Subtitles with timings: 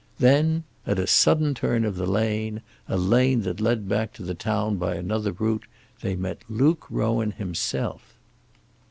[0.17, 4.33] Then, at a sudden turn of a lane, a lane that led back to the
[4.33, 5.65] town by another route,
[6.01, 8.15] they met Luke Rowan himself.